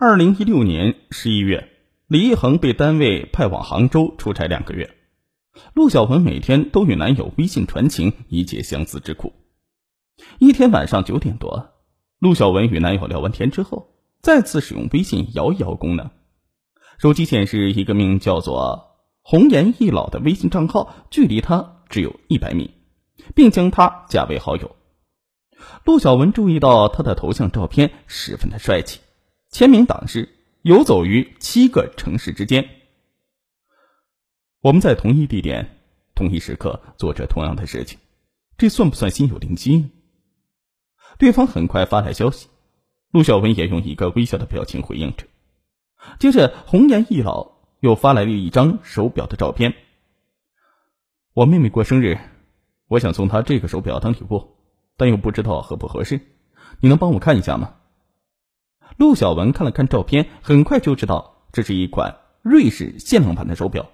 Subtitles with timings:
[0.00, 1.70] 二零一六年十一月，
[2.06, 4.94] 李一恒被单位派往杭州出差两个月，
[5.74, 9.32] 陆小文每天都与男友微信传情，以解相思之苦。
[10.38, 11.70] 一天晚上九点多，
[12.20, 16.10] 陆小文与男友聊完天之后，再次使用微信摇一摇功能，
[16.98, 22.70] 手机显示一个名叫做“红颜易老”的微信账号，距离他只有一百米，
[23.34, 24.76] 并将他加为好友。
[25.84, 29.00] 陆小文注意到他的头像照片十分的帅气，
[29.50, 30.28] 签名档是
[30.62, 32.68] “游走于七个城市之间”。
[34.60, 35.78] 我们在同一地点、
[36.14, 37.98] 同一时刻做着同样的事情，
[38.56, 39.90] 这算不算心有灵犀呢？
[41.18, 42.48] 对方很快发来消息，
[43.10, 45.26] 陆小文也用一个微笑的表情回应着。
[46.18, 49.74] 接着，红颜易老又发来了一张手表的照片。
[51.32, 52.18] 我妹妹过生日，
[52.88, 54.54] 我想送她这个手表当礼物。
[55.00, 56.20] 但又不知道合不合适，
[56.80, 57.76] 你能帮我看一下吗？
[58.96, 63.90] 陆小文看了看照片，很快就知道这是一款瑞士限量版的手表，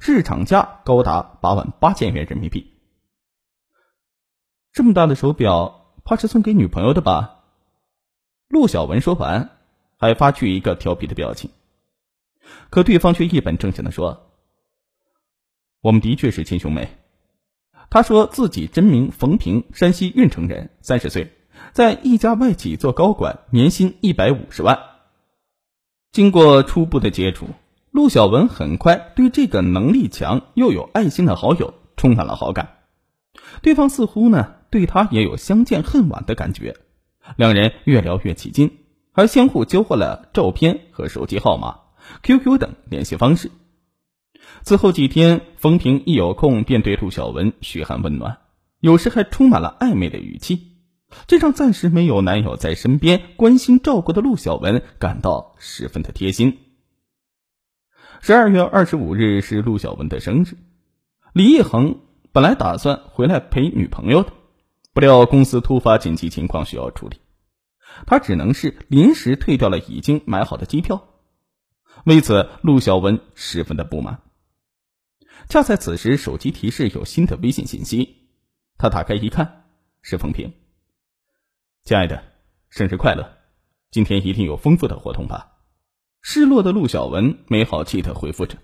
[0.00, 2.72] 市场价高达八万八千元人民币。
[4.72, 7.44] 这么大的手表，怕是送给女朋友的吧？
[8.48, 9.50] 陆小文说完，
[9.98, 11.50] 还发去一个调皮的表情，
[12.70, 14.30] 可对方却一本正经的说
[15.82, 16.96] ：“我们的确是亲兄妹。”
[17.90, 21.35] 他说自己真名冯平，山西运城人，三十岁，
[21.72, 24.78] 在一家外企做高管，年薪一百五十万。
[26.12, 27.48] 经过初步的接触，
[27.90, 32.78] 陆小文很快对这个能力强又有爱心的好友充满了好感。
[33.62, 36.76] 对方似乎呢对他也有相见恨晚的感觉，
[37.36, 38.78] 两人越聊越起劲，
[39.12, 41.80] 还相互交换了照片和手机号码、
[42.22, 43.50] QQ 等联系方式。
[44.62, 48.38] 此后几天，冯平一有空便对陆小文嘘寒问暖，
[48.80, 50.75] 有时还充满了暧昧的语气，
[51.26, 56.58] 这让暂时没有男友在身边关心照顾的陆小文感到十分的贴心。
[58.20, 60.56] 十二月二十五日是陆小文的生日，
[61.32, 62.00] 李一恒
[62.32, 64.32] 本来打算回来陪女朋友的，
[64.92, 67.18] 不料公司突发紧急情况需要处理，
[68.06, 71.08] 他只能是临时退掉了已经买好的机票。
[72.04, 74.22] 为此，陆小文十分的不满。
[75.48, 78.28] 恰在此时，手机提示有新的微信信息。
[78.78, 79.64] 他打开一看，
[80.02, 80.52] 是冯平。
[81.86, 82.20] 亲爱的，
[82.68, 83.38] 生日快乐！
[83.92, 85.52] 今天一定有丰富的活动吧？
[86.20, 88.58] 失落的陆小文没好气的回复着：“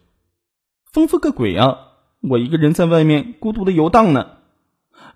[0.90, 1.78] 丰富个鬼啊！
[2.20, 4.38] 我一个人在外面孤独的游荡呢。”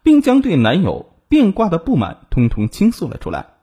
[0.05, 3.55] 并将对男友变卦的不满通通倾诉了出来。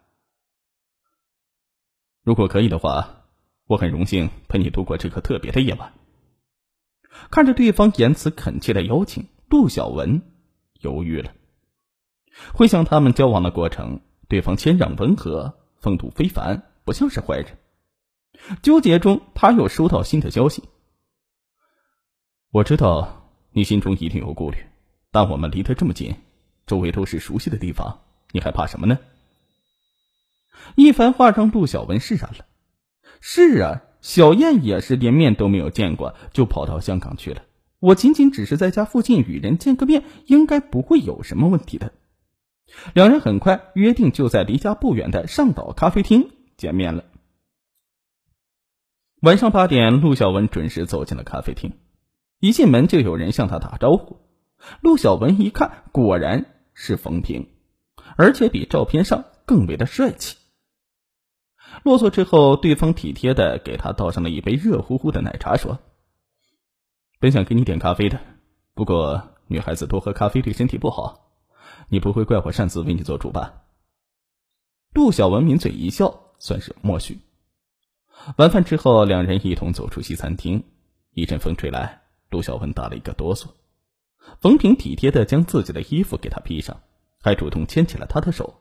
[2.21, 3.23] 如果可以的话，
[3.65, 5.93] 我很荣幸陪你度过这个特别的夜晚。
[7.31, 10.21] 看着对方言辞恳切的邀请，陆小文
[10.81, 11.31] 犹豫了。
[12.53, 14.01] 回想他们交往的过程，
[14.33, 17.55] 对方谦让温和，风度非凡，不像是坏人。
[18.63, 20.63] 纠结中，他又收到新的消息。
[22.49, 24.57] 我知道你心中一定有顾虑，
[25.11, 26.15] 但我们离得这么近，
[26.65, 27.99] 周围都是熟悉的地方，
[28.31, 28.97] 你还怕什么呢？
[30.73, 32.47] 一番话让陆小文释然了。
[33.21, 33.83] 是啊。
[34.01, 37.43] 小燕也是连面都没有见过，就跑到香港去了。
[37.79, 41.93] 我仅仅只是在家附近与人见个面，应该不会有什么问题的。
[42.93, 47.05] 两人很快约定，就在离家不远的上岛咖啡厅见面了。
[49.21, 51.77] 晚上八点，陆小文准时走进了咖啡厅，
[52.39, 54.17] 一进门就有人向他打招呼。
[54.81, 57.47] 陆小文一看，果然是冯平，
[58.17, 60.37] 而且比照片上更为的帅气。
[61.83, 65.79] 落座之后，对方体贴的给他倒上了一杯热乎乎的奶茶，说
[67.19, 68.19] ：“本想给你点咖啡的，
[68.73, 71.22] 不过女孩子多喝咖啡对身体不好，
[71.93, 73.61] 你不会怪我擅自为你做主吧？”
[74.95, 77.19] 陆小文抿嘴一笑，算是默许。
[78.37, 80.63] 晚饭之后，两人一同走出西餐厅，
[81.11, 83.45] 一阵风吹来，陆小文打了一个哆嗦。
[84.41, 86.81] 冯平体贴的将自己的衣服给他披上，
[87.21, 88.59] 还主动牵起了他的手。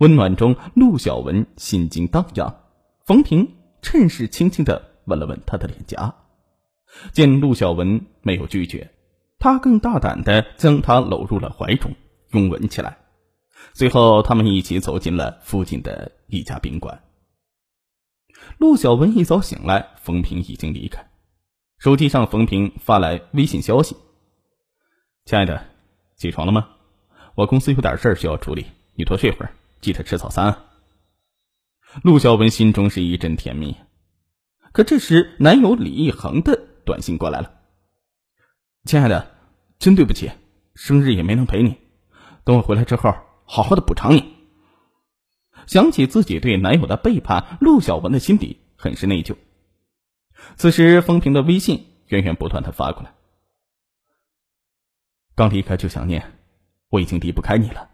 [0.00, 2.64] 温暖中，陆小文心惊荡漾。
[3.06, 6.14] 冯平趁势轻轻的吻了吻她的脸颊，
[7.12, 8.93] 见陆小文没有拒绝，
[9.44, 11.94] 他更大胆的将她搂入了怀中，
[12.30, 12.96] 拥吻起来。
[13.74, 17.02] 随后，他们一起走进了附近的一家宾馆。
[18.56, 21.10] 陆小文一早醒来，冯平已经离开。
[21.76, 23.94] 手机上，冯平发来微信消息
[25.26, 25.62] ：“亲爱的，
[26.16, 26.70] 起床了吗？
[27.34, 28.64] 我公司有点事儿需要处理，
[28.94, 30.46] 你多睡会儿。”记得吃早餐。
[30.46, 30.64] 啊
[32.02, 33.76] 陆小文心中是一阵甜蜜，
[34.72, 37.52] 可这时男友李一恒的短信过来了
[38.86, 39.33] ：“亲爱的，
[39.84, 40.30] 真对不起，
[40.74, 41.76] 生日也没能陪你，
[42.42, 43.14] 等我回来之后，
[43.44, 44.34] 好好的补偿你。”
[45.68, 49.36] 想起自己对男友的背叛，陆小文的心底很是内疚。
[50.56, 53.12] 此时，风平的微信源源不断的发过来
[55.36, 56.32] ：“刚离开就想念，
[56.88, 57.90] 我已经离不开你了。”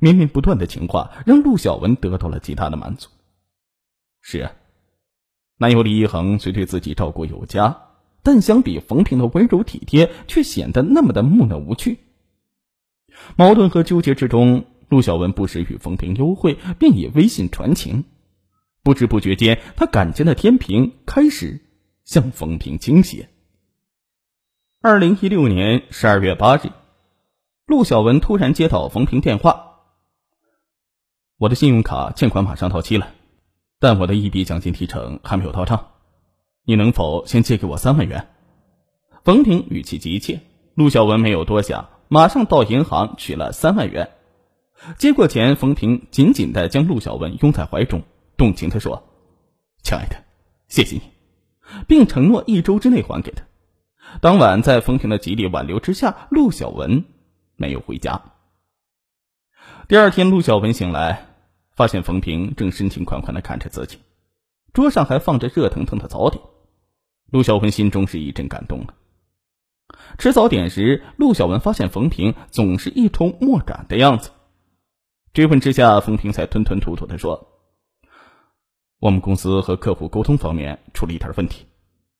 [0.00, 3.08] 绵绵不断的情话让陆小文得到了极大的满足。
[4.20, 4.52] 是啊，
[5.56, 7.89] 男友李一恒虽对自己照顾有加，
[8.22, 11.98] 但相比冯平的温柔体贴，却显得那么的木讷无趣。
[13.36, 18.04] 矛盾和纠结之中，陆小文不时与冯平幽会，便以微信传情。
[18.82, 21.60] 不知不觉间，他感情的天平开始
[22.04, 23.28] 向冯平倾斜。
[24.80, 26.70] 二零一六年十二月八日，
[27.66, 29.66] 陆小文突然接到冯平电话。
[31.36, 33.12] 我的信用卡欠款马上到期了，
[33.78, 35.88] 但我的一笔奖金提成还没有到账，
[36.64, 38.28] 你能否先借给我三万元？
[39.24, 40.40] 冯平语气急切，
[40.74, 44.10] 陆小文没有多想，马上到银行取了三万元。
[44.98, 48.02] 接过钱，冯平紧紧的将陆小文拥在怀中，
[48.36, 49.02] 动情的说
[49.82, 50.16] ：“亲爱的，
[50.68, 51.02] 谢谢你，
[51.86, 53.44] 并承诺一周之内还给他。”
[54.22, 57.04] 当晚，在冯平的极力挽留之下，陆小文
[57.56, 58.22] 没有回家。
[59.88, 61.26] 第二天，陆小文醒来。
[61.76, 63.96] 发现冯平正深情款款的看着自己，
[64.72, 66.42] 桌上还放着热腾腾的早点。
[67.30, 68.94] 陆小文心中是一阵感动啊。
[70.18, 74.30] 吃早点时，陆小文发现冯平总是一筹莫展的样子。
[75.32, 77.48] 追问之下，冯平才吞吞吐吐的说
[79.00, 81.66] ：“我们公司和客户沟通方面出了一点问题，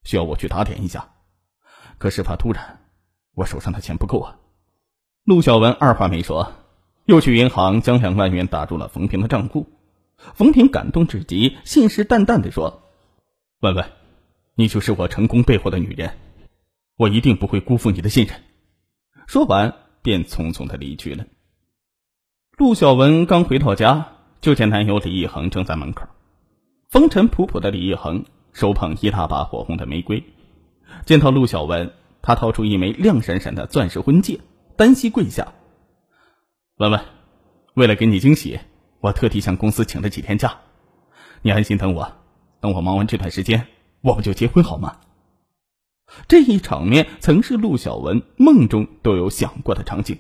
[0.05, 1.09] 需要我去打点一下。
[1.99, 2.81] 可事发突然，
[3.35, 4.39] 我手上的钱不够啊。”
[5.25, 6.53] 陆小文二话没说。
[7.07, 9.67] 又去银行将两万元打入了冯平的账户，
[10.35, 12.83] 冯平感动至极，信誓旦旦的说
[13.61, 13.85] ：“文文，
[14.55, 16.17] 你就是我成功背后的女人，
[16.97, 18.41] 我一定不会辜负你的信任。”
[19.27, 21.27] 说完便匆匆的离去了。
[22.57, 26.07] 陆小文刚回到家，就见男友李一恒正在门口，
[26.89, 30.25] 风尘仆仆的李一恒手捧一大把火红的玫瑰，
[31.07, 31.93] 见到陆小文，
[32.23, 34.41] 他掏出一枚亮闪闪的钻石婚戒，
[34.77, 35.55] 单膝跪下。
[36.77, 37.01] 文文，
[37.75, 38.59] 为了给你惊喜，
[39.01, 40.59] 我特地向公司请了几天假。
[41.43, 42.13] 你安心等我，
[42.61, 43.67] 等我忙完这段时间，
[44.03, 44.99] 我们就结婚好吗？
[46.29, 50.19] 这一场面曾是陆小文梦中都有想过的场景，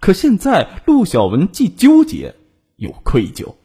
[0.00, 2.36] 可现在陆小文既纠结
[2.76, 3.56] 又愧疚。